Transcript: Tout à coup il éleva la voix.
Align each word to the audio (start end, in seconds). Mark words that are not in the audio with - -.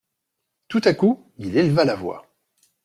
Tout 0.67 0.81
à 0.85 0.95
coup 0.95 1.31
il 1.37 1.55
éleva 1.57 1.85
la 1.85 1.93
voix. 1.93 2.25